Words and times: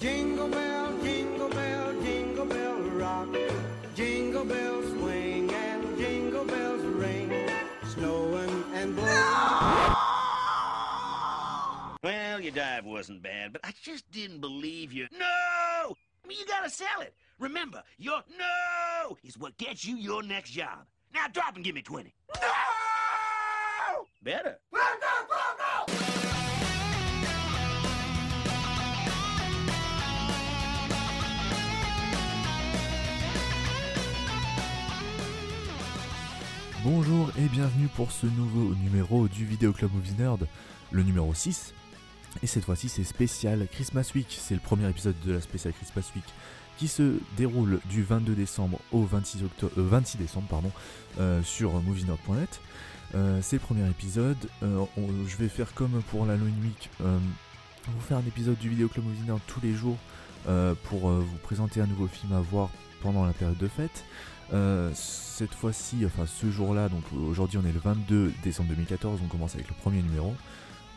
Jingle 0.00 0.48
bell, 0.48 0.98
jingle 1.02 1.48
bell, 1.48 1.92
jingle 2.02 2.46
bell 2.46 2.78
rock. 2.78 3.28
Jingle 3.94 4.44
bells 4.44 4.86
swing 4.92 5.52
and 5.52 5.98
jingle 5.98 6.44
bells 6.44 6.82
ring. 6.82 7.32
Snowing 7.88 8.64
and 8.74 8.94
blowing. 8.94 9.94
Well, 12.04 12.40
your 12.40 12.52
dive 12.52 12.84
wasn't 12.84 13.22
bad, 13.22 13.52
but 13.52 13.62
I 13.64 13.72
just 13.82 14.08
didn't 14.12 14.40
believe 14.40 14.92
you. 14.92 15.08
No! 15.12 15.24
I 15.24 16.28
mean, 16.28 16.38
you 16.38 16.46
gotta 16.46 16.70
sell 16.70 17.00
it. 17.00 17.14
Remember, 17.40 17.82
your 17.98 18.22
no 18.38 19.16
is 19.24 19.36
what 19.36 19.56
gets 19.58 19.84
you 19.84 19.96
your 19.96 20.22
next 20.22 20.50
job. 20.50 20.86
Now 21.12 21.26
drop 21.26 21.56
and 21.56 21.64
give 21.64 21.74
me 21.74 21.82
20. 21.82 22.14
No! 22.40 22.48
Better. 24.22 24.58
Bonjour 36.90 37.30
et 37.36 37.46
bienvenue 37.48 37.88
pour 37.88 38.10
ce 38.10 38.24
nouveau 38.24 38.74
numéro 38.76 39.28
du 39.28 39.44
Vidéo 39.44 39.74
Club 39.74 39.90
Movie 39.92 40.14
Nerd, 40.18 40.46
le 40.90 41.02
numéro 41.02 41.34
6. 41.34 41.74
Et 42.42 42.46
cette 42.46 42.64
fois-ci 42.64 42.88
c'est 42.88 43.04
spécial 43.04 43.68
Christmas 43.70 44.10
Week, 44.14 44.26
c'est 44.30 44.54
le 44.54 44.60
premier 44.60 44.88
épisode 44.88 45.14
de 45.26 45.34
la 45.34 45.42
spéciale 45.42 45.74
Christmas 45.74 46.10
Week 46.16 46.24
qui 46.78 46.88
se 46.88 47.18
déroule 47.36 47.80
du 47.90 48.02
22 48.02 48.34
décembre 48.34 48.80
au 48.90 49.02
26, 49.02 49.44
octobre, 49.44 49.72
euh, 49.76 49.86
26 49.86 50.16
décembre 50.16 50.48
euh, 51.20 51.42
sur 51.42 51.74
movienerd.net. 51.82 52.58
Euh, 53.14 53.40
c'est 53.42 53.56
le 53.56 53.60
premier 53.60 53.86
épisode, 53.90 54.38
Euh, 54.62 54.86
je 55.26 55.36
vais 55.36 55.48
faire 55.48 55.74
comme 55.74 56.02
pour 56.10 56.24
l'Halloween 56.24 56.58
Week, 56.62 56.88
euh, 57.02 57.18
vous 57.86 58.00
faire 58.00 58.16
un 58.16 58.26
épisode 58.26 58.56
du 58.56 58.70
Vidéo 58.70 58.88
Club 58.88 59.04
Movie 59.04 59.26
Nerd 59.26 59.40
tous 59.46 59.60
les 59.60 59.74
jours 59.74 59.98
pour 60.84 61.10
vous 61.10 61.36
présenter 61.42 61.82
un 61.82 61.86
nouveau 61.86 62.06
film 62.06 62.32
à 62.32 62.40
voir 62.40 62.70
pendant 63.02 63.24
la 63.24 63.32
période 63.32 63.58
de 63.58 63.68
fête. 63.68 64.04
Euh, 64.52 64.90
cette 64.94 65.54
fois-ci, 65.54 66.04
enfin 66.06 66.24
ce 66.26 66.50
jour-là, 66.50 66.88
donc 66.88 67.04
aujourd'hui 67.12 67.58
on 67.62 67.68
est 67.68 67.72
le 67.72 67.80
22 67.80 68.32
décembre 68.42 68.70
2014, 68.70 69.20
on 69.22 69.28
commence 69.28 69.54
avec 69.54 69.68
le 69.68 69.74
premier 69.74 70.02
numéro. 70.02 70.34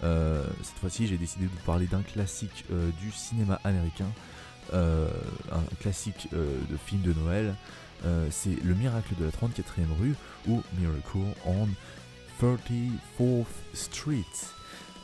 Euh, 0.04 0.44
cette 0.64 0.78
fois-ci, 0.78 1.08
j'ai 1.08 1.18
décidé 1.18 1.46
de 1.46 1.52
vous 1.52 1.66
parler 1.66 1.86
d'un 1.86 2.02
classique 2.02 2.66
euh, 2.72 2.90
du 3.00 3.12
cinéma 3.12 3.60
américain, 3.64 4.08
un 4.74 5.76
classique 5.82 6.30
de 6.32 6.78
film 6.78 7.02
de 7.02 7.12
Noël. 7.12 7.56
C'est 8.30 8.56
Le 8.64 8.74
miracle 8.74 9.16
de 9.20 9.26
la 9.26 9.32
34e 9.32 9.92
rue 10.00 10.16
ou 10.48 10.64
Miracle 10.80 11.18
on 11.46 11.68
34th 12.42 13.46
Street. 13.74 14.24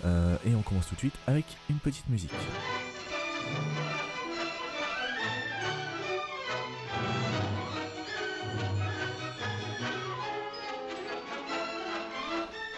Et 0.05 0.55
on 0.55 0.61
commence 0.61 0.87
tout 0.87 0.95
de 0.95 0.99
suite 0.99 1.15
avec 1.27 1.45
une 1.69 1.79
petite 1.79 2.07
musique. 2.07 2.31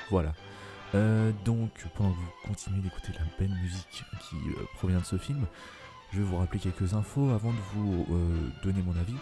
Voilà. 0.10 0.34
Euh, 0.96 1.32
donc, 1.46 1.70
pendant 1.96 2.12
que 2.12 2.16
vous 2.18 2.48
continuez 2.48 2.82
d'écouter 2.82 3.12
la 3.14 3.26
belle 3.38 3.56
musique 3.62 4.04
qui 4.22 4.36
euh, 4.36 4.64
provient 4.76 5.00
de 5.00 5.06
ce 5.06 5.18
film, 5.18 5.46
je 6.12 6.18
vais 6.18 6.24
vous 6.24 6.38
rappeler 6.38 6.60
quelques 6.60 6.94
infos 6.96 7.30
avant 7.30 7.52
de 7.52 7.58
vous 7.76 8.08
euh, 8.12 8.50
donner 8.64 8.82
mon 8.82 9.00
avis. 9.00 9.16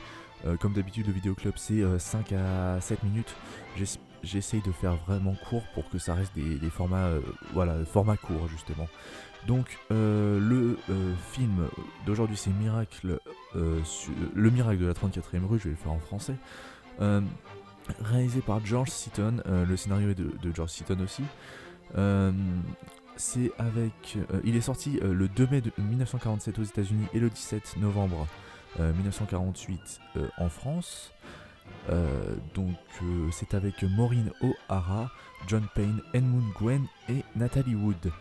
Comme 0.62 0.74
d'habitude, 0.74 1.08
le 1.08 1.14
vidéoclub 1.14 1.54
c'est 1.58 1.82
euh, 1.82 1.98
5 1.98 2.32
à 2.34 2.80
7 2.80 3.04
minutes. 3.04 3.36
J'ess- 3.76 4.00
J'essaye 4.24 4.62
de 4.62 4.72
faire 4.72 4.96
vraiment 5.08 5.36
court 5.50 5.64
pour 5.74 5.90
que 5.90 5.98
ça 6.00 6.14
reste 6.16 6.34
des, 6.36 6.70
formats, 6.72 7.08
voilà, 7.54 7.86
format 7.86 8.18
court 8.18 8.48
justement. 8.48 8.88
Donc, 9.46 9.78
le 9.92 10.76
film 11.32 11.68
d'aujourd'hui 12.06 12.36
c'est 12.36 12.50
Miracle, 12.50 13.20
le 13.54 14.50
miracle 14.50 14.80
de 14.80 14.88
la 14.88 14.94
34e 14.94 15.46
rue, 15.46 15.60
je 15.60 15.66
vais 15.66 15.70
le 15.70 15.76
faire 15.76 15.92
en 15.92 16.00
français. 16.00 16.36
Réalisé 18.02 18.42
par 18.42 18.66
George 18.66 18.89
Seaton, 18.89 19.38
euh, 19.48 19.66
le 19.66 19.78
scénario 19.78 20.10
est 20.10 20.16
de, 20.16 20.32
George 20.54 20.72
Seaton 20.72 21.00
aussi. 21.00 21.23
Euh, 21.98 22.32
avec. 23.58 24.17
euh, 24.32 24.42
il 24.44 24.56
est 24.56 24.61
sorti 24.61 25.00
le 25.02 25.28
2 25.28 25.48
mai 25.48 25.61
de 25.61 25.72
1947 25.78 26.60
aux 26.60 26.64
États-Unis 26.64 27.08
et 27.14 27.20
le 27.20 27.30
17 27.30 27.78
novembre 27.78 28.28
euh, 28.80 28.94
1948 28.94 30.00
euh, 30.17 30.28
en 30.38 30.50
France. 30.50 31.11
Donc 32.54 32.76
c'est 33.32 33.54
avec 33.54 33.84
Maureen 33.84 34.32
O'Hara, 34.42 35.11
John 35.48 35.66
Payne, 35.76 36.02
Edmund 36.14 36.52
Gwen 36.58 36.86
et 37.10 37.23
Natalie 37.36 37.76
Wood. 37.76 38.11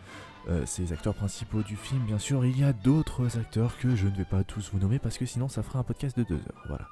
Euh, 0.49 0.63
c'est 0.65 0.81
les 0.83 0.93
acteurs 0.93 1.13
principaux 1.13 1.61
du 1.61 1.75
film, 1.75 2.01
bien 2.05 2.19
sûr. 2.19 2.45
Il 2.45 2.57
y 2.57 2.63
a 2.63 2.73
d'autres 2.73 3.37
acteurs 3.37 3.77
que 3.77 3.95
je 3.95 4.05
ne 4.05 4.15
vais 4.15 4.25
pas 4.25 4.43
tous 4.43 4.69
vous 4.71 4.79
nommer 4.79 4.99
parce 4.99 5.17
que 5.17 5.25
sinon 5.25 5.49
ça 5.49 5.63
ferait 5.63 5.79
un 5.79 5.83
podcast 5.83 6.17
de 6.17 6.23
deux 6.23 6.35
heures. 6.35 6.63
Voilà. 6.67 6.87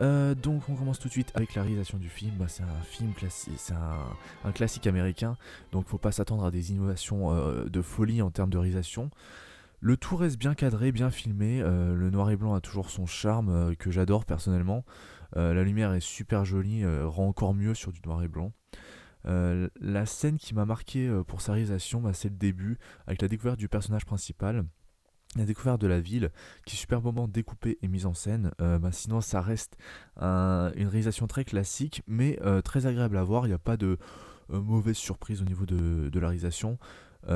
Euh, 0.00 0.34
donc 0.34 0.68
on 0.68 0.74
commence 0.74 0.98
tout 0.98 1.08
de 1.08 1.12
suite 1.12 1.32
avec 1.34 1.54
la 1.54 1.62
réalisation 1.62 1.98
du 1.98 2.08
film. 2.08 2.34
Bah, 2.38 2.46
c'est 2.48 2.62
un 2.62 2.82
film 2.82 3.12
classique, 3.12 3.54
c'est 3.56 3.74
un, 3.74 4.52
classique 4.52 4.86
américain, 4.86 5.36
donc 5.72 5.86
faut 5.86 5.98
pas 5.98 6.12
s'attendre 6.12 6.44
à 6.44 6.50
des 6.50 6.70
innovations 6.70 7.32
euh, 7.32 7.64
de 7.64 7.82
folie 7.82 8.22
en 8.22 8.30
termes 8.30 8.50
de 8.50 8.58
réalisation. 8.58 9.10
Le 9.80 9.96
tout 9.96 10.16
reste 10.16 10.38
bien 10.38 10.54
cadré, 10.54 10.90
bien 10.90 11.10
filmé. 11.10 11.60
euh, 11.62 11.94
le 11.94 12.10
noir 12.10 12.30
et 12.30 12.36
blanc 12.36 12.54
a 12.54 12.60
toujours 12.60 12.90
son 12.90 13.06
charme 13.06 13.76
que 13.76 13.90
j'adore 13.90 14.24
personnellement. 14.24 14.84
La 15.36 15.62
lumière 15.62 15.92
est 15.92 16.00
super 16.00 16.46
jolie, 16.46 16.84
rend 17.04 17.28
encore 17.28 17.52
mieux 17.54 17.74
sur 17.74 17.92
du 17.92 18.00
noir 18.06 18.22
et 18.22 18.28
blanc. 18.28 18.50
La 19.24 20.06
scène 20.06 20.38
qui 20.38 20.54
m'a 20.54 20.64
marqué 20.64 21.08
pour 21.28 21.42
sa 21.42 21.52
réalisation, 21.52 22.00
bah, 22.00 22.14
c'est 22.14 22.30
le 22.30 22.34
début, 22.34 22.78
avec 23.06 23.20
la 23.20 23.28
découverte 23.28 23.58
du 23.58 23.68
personnage 23.68 24.06
principal, 24.06 24.64
la 25.36 25.44
découverte 25.44 25.80
de 25.80 25.86
la 25.86 26.00
ville, 26.00 26.30
qui 26.64 26.74
est 26.74 26.78
superbement 26.78 27.28
découpée 27.28 27.78
et 27.82 27.88
mise 27.88 28.06
en 28.06 28.14
scène. 28.14 28.50
Euh, 28.60 28.78
bah, 28.78 28.92
sinon, 28.92 29.20
ça 29.20 29.40
reste 29.40 29.76
un- 30.16 30.72
une 30.74 30.88
réalisation 30.88 31.26
très 31.26 31.44
classique, 31.44 32.02
mais 32.06 32.38
euh, 32.42 32.62
très 32.62 32.86
agréable 32.86 33.16
à 33.16 33.22
voir. 33.24 33.46
Il 33.46 33.50
n'y 33.50 33.54
a 33.54 33.58
pas 33.58 33.76
de 33.76 33.98
euh, 34.50 34.60
mauvaise 34.60 34.96
surprise 34.96 35.42
au 35.42 35.44
niveau 35.44 35.66
de, 35.66 36.18
la 36.18 36.28
réalisation. 36.28 36.78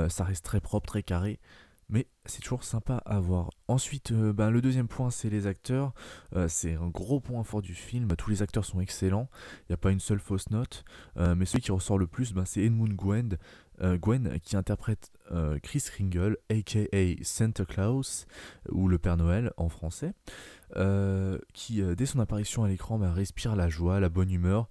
Ça 0.08 0.24
reste 0.24 0.42
très 0.42 0.60
propre, 0.60 0.86
très 0.86 1.02
carré. 1.02 1.38
Mais 1.92 2.06
c'est 2.24 2.40
toujours 2.40 2.64
sympa 2.64 3.02
à 3.04 3.20
voir. 3.20 3.50
Ensuite, 3.68 4.12
euh, 4.12 4.32
bah, 4.32 4.50
le 4.50 4.62
deuxième 4.62 4.88
point, 4.88 5.10
c'est 5.10 5.28
les 5.28 5.46
acteurs. 5.46 5.92
Euh, 6.34 6.48
c'est 6.48 6.72
un 6.72 6.88
gros 6.88 7.20
point 7.20 7.44
fort 7.44 7.60
du 7.60 7.74
film. 7.74 8.08
Tous 8.16 8.30
les 8.30 8.40
acteurs 8.40 8.64
sont 8.64 8.80
excellents. 8.80 9.28
Il 9.60 9.72
n'y 9.72 9.74
a 9.74 9.76
pas 9.76 9.90
une 9.90 10.00
seule 10.00 10.18
fausse 10.18 10.48
note. 10.48 10.84
Euh, 11.18 11.34
mais 11.34 11.44
celui 11.44 11.60
qui 11.60 11.70
ressort 11.70 11.98
le 11.98 12.06
plus, 12.06 12.32
bah, 12.32 12.44
c'est 12.46 12.62
Edmund 12.62 12.94
Gwen, 12.96 13.36
Gwen 14.00 14.38
qui 14.44 14.56
interprète 14.56 15.10
Chris 15.62 15.82
Kringle, 15.86 16.36
aka 16.50 16.86
Santa 17.22 17.64
Claus, 17.64 18.26
ou 18.68 18.86
le 18.86 18.96
Père 18.96 19.16
Noël 19.16 19.52
en 19.56 19.68
français, 19.68 20.12
qui, 21.52 21.82
dès 21.96 22.06
son 22.06 22.20
apparition 22.20 22.62
à 22.62 22.68
l'écran, 22.68 23.00
bah, 23.00 23.12
respire 23.12 23.56
la 23.56 23.68
joie, 23.68 23.98
la 23.98 24.08
bonne 24.08 24.30
humeur, 24.30 24.68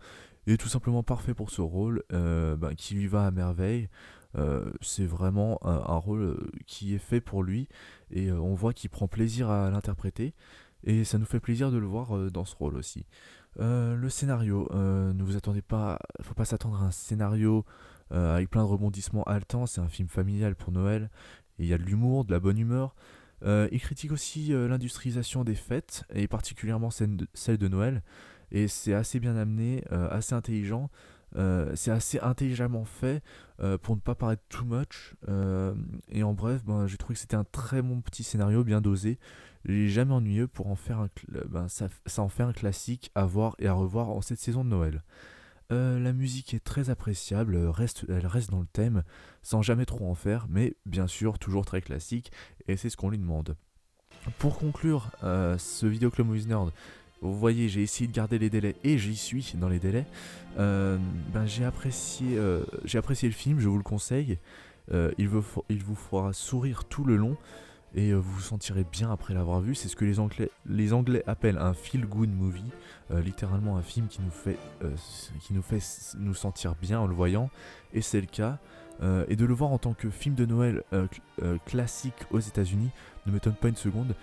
et 0.48 0.56
tout 0.56 0.70
simplement 0.70 1.04
parfait 1.04 1.34
pour 1.34 1.50
ce 1.50 1.60
rôle, 1.60 2.04
bah, 2.10 2.74
qui 2.78 2.94
lui 2.94 3.08
va 3.08 3.26
à 3.26 3.32
merveille. 3.32 3.90
Euh, 4.38 4.72
c'est 4.82 5.06
vraiment 5.06 5.60
un, 5.64 5.98
rôle 5.98 6.22
euh, 6.22 6.52
qui 6.66 6.96
est 6.96 7.00
fait 7.00 7.22
pour 7.22 7.44
lui, 7.44 7.68
et 8.12 8.28
euh, 8.30 8.40
on 8.40 8.54
voit 8.54 8.74
qu'il 8.74 8.90
prend 8.90 9.08
plaisir 9.08 9.50
à 9.50 9.70
l'interpréter, 9.70 10.34
et 10.84 11.04
ça 11.04 11.18
nous 11.18 11.26
fait 11.26 11.40
plaisir 11.40 11.72
de 11.72 11.78
le 11.78 11.86
voir 11.86 12.32
dans 12.32 12.46
ce 12.46 12.56
rôle 12.56 12.76
aussi. 12.76 13.06
Le 13.58 14.08
scénario, 14.10 14.68
ne 14.74 15.24
vous 15.24 15.36
attendez 15.36 15.62
pas, 15.62 16.00
faut 16.22 16.34
pas 16.34 16.46
s'attendre 16.46 16.82
à 16.82 16.86
un 16.86 16.92
scénario 16.92 17.66
avec 18.10 18.50
plein 18.50 18.62
de 18.62 18.68
rebondissements 18.68 19.24
haletants. 19.26 19.68
C'est 19.68 19.82
un 19.82 19.90
film 19.90 20.08
familial 20.08 20.56
pour 20.56 20.72
Noël. 20.72 21.12
Il 21.60 21.68
y 21.68 21.74
a 21.74 21.78
de 21.78 21.84
l'humour, 21.84 22.26
de 22.26 22.32
la 22.32 22.40
bonne 22.40 22.58
humeur. 22.58 22.96
Il 23.46 23.80
critique 23.80 24.12
aussi 24.12 24.48
l'industrialisation 24.54 25.44
des 25.44 25.54
fêtes, 25.54 26.04
et 26.16 26.28
particulièrement 26.28 26.90
celle 26.90 27.18
de, 27.18 27.68
Noël. 27.68 28.02
Et 28.52 28.68
c'est 28.68 28.96
assez 28.96 29.20
bien 29.20 29.36
amené, 29.36 29.84
assez 29.92 30.34
intelligent. 30.34 30.90
Euh, 31.38 31.72
c'est 31.76 31.92
assez 31.92 32.20
intelligemment 32.20 32.84
fait 32.84 33.24
euh, 33.62 33.78
pour 33.78 33.96
ne 33.96 34.02
pas 34.02 34.16
paraître 34.16 34.44
too 34.50 34.66
much. 34.66 35.16
Euh, 35.30 35.74
et 36.10 36.24
en 36.24 36.34
bref, 36.34 36.64
ben, 36.66 36.88
j'ai 36.88 36.98
trouvé 36.98 37.16
que 37.16 37.20
c'était 37.20 37.36
un 37.36 37.46
très 37.46 37.82
bon 37.82 38.02
petit 38.02 38.24
scénario, 38.24 38.64
bien 38.64 38.82
dosé. 38.82 39.20
Est 39.68 39.88
jamais 39.88 40.14
ennuyeux 40.14 40.48
pour 40.48 40.68
en 40.68 40.76
faire 40.76 41.00
un, 41.00 41.10
ben, 41.48 41.68
ça, 41.68 41.88
en 42.18 42.30
fait 42.30 42.44
un 42.44 42.54
classique 42.54 43.12
à 43.16 43.26
voir 43.26 43.56
et 43.60 43.68
à 43.68 43.74
revoir 43.74 44.10
en 44.10 44.22
cette 44.22 44.40
saison 44.40 44.64
de 44.64 44.70
Noël. 44.70 45.04
La 45.70 46.12
musique 46.12 46.54
est 46.54 46.60
très 46.60 46.90
appréciable, 46.90 47.56
reste, 47.56 48.06
elle 48.10 48.28
reste 48.28 48.52
dans 48.52 48.60
le 48.60 48.68
thème, 48.68 49.04
sans 49.42 49.62
jamais 49.62 49.86
trop 49.86 50.06
en 50.06 50.16
faire, 50.16 50.48
mais 50.50 50.76
bien 50.86 51.08
sûr 51.08 51.40
toujours 51.40 51.64
très 51.64 51.80
classique, 51.80 52.30
et 52.68 52.76
c'est 52.76 52.90
ce 52.90 52.98
qu'on 52.98 53.10
lui 53.10 53.18
demande. 53.18 53.56
Pour 54.38 54.60
conclure 54.60 55.12
ce 55.22 55.86
vidéo 55.86 56.12
Club 56.12 56.28
Movies 56.28 56.48
Nerd, 56.48 56.74
vous 57.22 57.38
voyez, 57.38 57.70
j'ai 57.70 57.84
essayé 57.84 58.08
de 58.08 58.14
garder 58.14 58.40
les 58.40 58.50
délais 58.50 58.76
et 58.84 58.98
j'y 58.98 59.16
suis 59.16 59.54
dans 59.56 59.70
les 59.70 59.80
délais. 59.80 60.06
Euh, 60.58 60.98
ben, 61.32 61.46
j'ai 61.46 61.64
apprécié, 61.64 62.36
euh, 62.38 62.64
j'ai 62.84 62.98
apprécié 62.98 63.30
le 63.30 63.36
film, 63.36 63.60
je 63.60 63.70
vous 63.70 63.78
le 63.78 63.84
conseille. 63.84 64.40
Euh, 64.92 65.12
il, 65.20 65.28
vous, 65.28 65.44
fera 65.96 66.34
sourire 66.34 66.84
tout 66.86 67.04
le 67.04 67.16
long 67.16 67.38
et 67.94 68.12
vous 68.14 68.22
vous 68.24 68.42
sentirez 68.42 68.84
bien 68.92 69.12
après 69.12 69.36
l'avoir 69.36 69.62
vu. 69.62 69.76
C'est 69.76 69.88
ce 69.88 69.96
que 69.96 70.04
les 70.04 70.20
Anglais, 70.94 71.24
appellent 71.28 71.60
un 71.60 71.74
feel 71.74 72.08
good 72.08 72.30
movie, 72.30 72.72
littéralement 73.12 73.78
un 73.78 73.84
film 73.84 74.08
qui 74.08 74.22
nous 74.22 74.32
fait, 74.32 74.58
nous 76.18 76.34
sentir 76.34 76.74
bien 76.82 77.00
en 77.00 77.08
le 77.08 77.14
voyant. 77.14 77.52
Et 77.94 78.02
c'est 78.02 78.22
le 78.22 78.28
cas. 78.28 78.58
Euh, 79.04 79.26
et 79.30 79.36
de 79.36 79.46
le 79.46 79.54
voir 79.54 79.72
en 79.72 79.80
tant 79.80 79.94
que 79.94 80.12
film 80.12 80.36
de 80.36 80.46
Noël 80.46 80.84
euh, 80.94 81.08
euh, 81.42 81.58
classique 81.66 82.14
aux 82.30 82.40
États-Unis 82.40 82.92
ne 83.26 83.32
m'étonne 83.32 83.56
pas 83.56 83.70
une 83.70 83.76
seconde, 83.76 84.16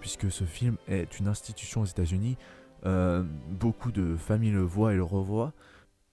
puisque 0.00 0.32
ce 0.32 0.44
film 0.44 0.76
est 0.88 1.20
une 1.20 1.28
institution 1.28 1.82
aux 1.82 1.84
États-Unis. 1.84 2.38
Beaucoup 3.50 3.92
de 3.92 4.16
familles 4.16 4.52
le 4.52 4.62
voient 4.62 4.94
et 4.94 4.96
le 4.96 5.02
revoient. 5.02 5.52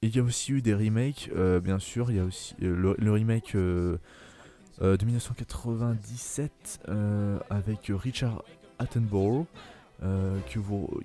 Il 0.02 0.14
y 0.14 0.20
a 0.20 0.24
aussi 0.24 0.52
eu 0.52 0.62
des 0.62 0.74
remakes, 0.74 1.32
bien 1.64 1.80
sûr. 1.80 2.12
Il 2.12 2.18
y 2.18 2.20
a 2.20 2.26
aussi 2.26 2.54
le, 2.60 3.10
remake 3.10 3.56
de 3.56 4.00
1997 4.82 6.82
euh, 6.90 7.40
avec 7.50 7.90
Richard 7.94 8.44
Attenborough, 8.80 9.46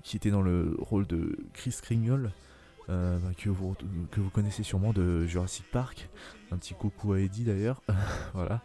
qui 0.03 0.17
était 0.17 0.31
dans 0.31 0.41
le 0.41 0.75
rôle 0.77 1.07
de 1.07 1.37
Chris 1.53 1.77
Kringle, 1.81 2.31
euh, 2.91 3.17
bah, 3.19 3.29
que, 3.37 3.49
vous, 3.49 3.75
connaissez 4.33 4.63
sûrement 4.63 4.91
de 4.91 5.25
Jurassic 5.25 5.65
Park. 5.71 6.09
Un 6.51 6.57
petit 6.57 6.73
coucou 6.73 7.13
à 7.13 7.19
Eddie 7.19 7.45
d'ailleurs. 7.45 7.81
voilà. 8.33 8.61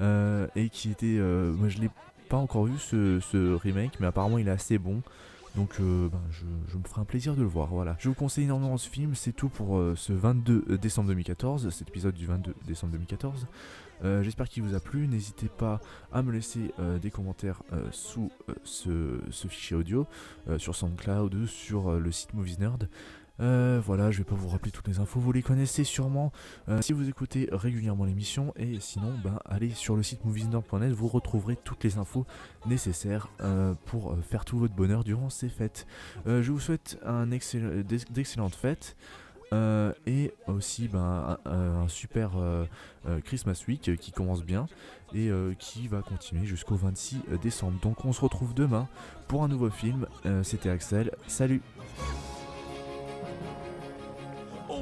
Euh, 0.00 0.46
et 0.54 0.68
qui 0.68 0.90
était. 0.90 1.16
euh, 1.18 1.52
moi 1.52 1.68
je 1.68 1.78
l'ai 1.78 1.90
pas 2.28 2.36
encore 2.36 2.66
vu 2.66 2.78
ce, 2.78 3.54
remake, 3.56 3.98
mais 4.00 4.06
apparemment 4.06 4.38
il 4.38 4.48
est 4.48 4.52
assez 4.52 4.78
bon. 4.78 5.02
Donc 5.56 5.78
ben, 5.78 6.20
je, 6.30 6.76
me 6.76 6.82
ferai 6.82 7.02
un 7.02 7.04
plaisir 7.04 7.36
de 7.36 7.42
le 7.42 7.46
voir, 7.46 7.68
voilà. 7.68 7.94
Je 8.00 8.08
vous 8.08 8.14
conseille 8.14 8.44
énormément 8.44 8.76
ce 8.76 8.88
film, 8.88 9.14
c'est 9.14 9.32
tout 9.32 9.48
pour 9.48 9.80
ce 9.94 10.12
22 10.12 10.78
décembre 10.78 11.08
2014, 11.10 11.70
cet 11.70 11.88
épisode 11.88 12.14
du 12.14 12.26
22 12.26 12.56
décembre 12.66 12.92
2014. 12.94 13.46
Euh, 14.02 14.24
J'espère 14.24 14.48
qu'il 14.48 14.64
vous 14.64 14.74
a 14.74 14.80
plu, 14.80 15.06
n'hésitez 15.06 15.46
pas 15.46 15.80
à 16.12 16.22
me 16.22 16.32
laisser 16.32 16.72
des 17.00 17.12
commentaires 17.12 17.62
sous 17.92 18.32
ce, 18.64 19.20
fichier 19.48 19.76
audio, 19.76 20.08
sur 20.58 20.74
SoundCloud 20.74 21.34
ou 21.34 21.46
sur 21.46 21.92
le 22.00 22.10
site 22.10 22.34
Movies 22.34 22.58
Nerd. 22.58 22.88
Euh, 23.40 23.80
voilà, 23.84 24.10
je 24.10 24.18
vais 24.18 24.24
pas 24.24 24.34
vous 24.34 24.48
rappeler 24.48 24.70
toutes 24.70 24.86
les 24.86 25.00
infos, 25.00 25.18
vous 25.18 25.32
les 25.32 25.42
connaissez 25.42 25.82
sûrement 25.82 26.32
euh, 26.68 26.80
si 26.82 26.92
vous 26.92 27.08
écoutez 27.08 27.48
régulièrement 27.50 28.04
l'émission 28.04 28.52
et 28.56 28.78
sinon 28.78 29.12
ben, 29.24 29.40
allez 29.44 29.70
sur 29.70 29.96
le 29.96 30.02
site 30.02 30.24
moviesnerd.net, 30.24 30.92
vous 30.92 31.08
retrouverez 31.08 31.56
toutes 31.56 31.82
les 31.82 31.98
infos 31.98 32.26
nécessaires 32.66 33.28
euh, 33.40 33.74
pour 33.86 34.16
faire 34.22 34.44
tout 34.44 34.58
votre 34.58 34.74
bonheur 34.74 35.02
durant 35.02 35.30
ces 35.30 35.48
fêtes. 35.48 35.86
Je 36.26 36.50
vous 36.50 36.60
souhaite 36.60 36.98
d'excellentes 38.10 38.54
fêtes. 38.54 38.96
et 40.06 40.32
aussi 40.46 40.88
ben, 40.88 41.38
un, 41.44 41.88
super 41.88 42.32
Christmas 43.24 43.64
Week 43.68 43.96
qui 43.98 44.12
commence 44.12 44.42
bien 44.42 44.66
et 45.14 45.30
qui 45.58 45.88
va 45.88 46.02
continuer 46.02 46.46
jusqu'au 46.46 46.76
26 46.76 47.22
décembre. 47.42 47.78
Donc 47.82 48.04
on 48.04 48.12
se 48.12 48.20
retrouve 48.20 48.54
demain 48.54 48.88
pour 49.28 49.44
un 49.44 49.48
nouveau 49.48 49.70
film. 49.70 50.06
C'était 50.42 50.70
Axel, 50.70 51.10
salut 51.26 51.62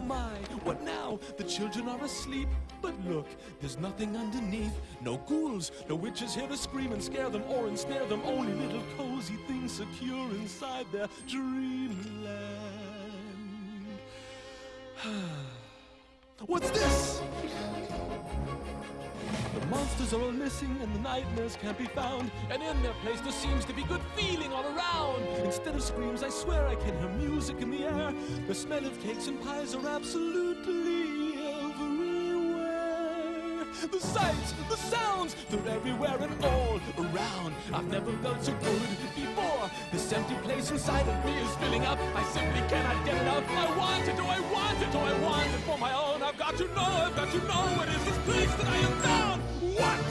my, 0.03 0.35
what 0.65 0.83
now? 0.83 1.19
The 1.37 1.45
children 1.45 1.89
are 1.89 2.03
asleep. 2.05 2.49
But 2.81 2.95
look, 3.07 3.29
there's 3.61 3.79
nothing 3.79 4.17
underneath. 4.17 4.73
No 5.01 5.17
ghouls, 5.29 5.71
no 5.89 5.95
witches 5.95 6.35
here 6.35 6.49
to 6.49 6.57
scream 6.57 6.93
and 6.93 7.03
scare 7.03 7.31
them 7.31 7.43
or 7.49 7.69
ensnare 7.69 8.07
them. 8.07 8.23
Only 8.25 8.53
little 8.55 8.83
cozy 8.97 9.37
things 9.47 9.73
secure 9.73 10.31
inside 10.31 10.87
their 10.93 11.09
dreamland. 11.29 12.29
What's 16.47 16.71
this? 16.71 16.92
Monsters 19.93 20.19
are 20.19 20.23
all 20.25 20.33
missing 20.33 20.75
and 20.81 20.95
the 20.95 21.01
nightmares 21.01 21.59
can't 21.61 21.77
be 21.77 21.85
found. 21.85 22.31
And 22.51 22.63
in 22.63 22.83
their 22.83 22.95
place 23.05 23.21
there 23.21 23.33
seems 23.33 23.67
to 23.67 23.75
be 23.75 23.83
good 23.83 24.01
feeling 24.17 24.51
all 24.51 24.65
around. 24.65 25.23
Instead 25.45 25.75
of 25.75 25.83
screams, 25.83 26.23
I 26.23 26.31
swear 26.31 26.67
I 26.67 26.77
can 26.77 26.99
hear 26.99 27.11
music 27.11 27.61
in 27.61 27.71
the 27.71 27.85
air. 27.85 28.15
The 28.49 28.55
smell 28.55 28.87
of 28.87 28.99
cakes 29.03 29.27
and 29.27 29.39
pies 29.43 29.75
are 29.75 29.87
absolutely 29.87 31.35
everywhere. 31.61 32.87
The 33.91 34.01
sights, 34.01 34.55
the 34.71 34.77
sounds, 34.77 35.37
they're 35.51 35.75
everywhere 35.77 36.17
and 36.21 36.43
all 36.45 36.81
around. 36.99 37.55
I've 37.75 37.89
never 37.89 38.13
felt 38.23 38.43
so 38.43 38.53
good 38.63 38.97
before. 39.15 39.71
This 39.93 40.11
empty 40.11 40.37
place 40.37 40.71
inside 40.71 41.07
of 41.07 41.25
me 41.27 41.33
is 41.39 41.55
filling 41.57 41.85
up. 41.85 41.99
I 42.15 42.25
simply 42.33 42.63
cannot 42.69 43.05
get 43.05 43.21
enough. 43.21 43.45
I 43.51 43.77
want 43.77 44.09
it, 44.09 44.17
oh 44.19 44.27
I 44.27 44.41
want 44.41 44.81
it, 44.81 44.95
oh 44.95 45.01
I 45.01 45.19
want 45.21 45.53
it 45.53 45.61
for 45.69 45.77
my 45.77 45.93
own. 45.93 46.23
I've 46.23 46.39
got 46.39 46.57
to 46.57 46.67
know, 46.69 46.81
I've 47.07 47.15
got 47.15 47.31
to 47.31 47.39
know 47.39 47.65
what 47.77 47.89
is 47.91 48.03
this 48.07 48.19
place 48.25 48.55
that 48.55 48.67
I 48.67 48.77
am 48.77 48.93
found. 49.03 49.52
What? 49.63 50.02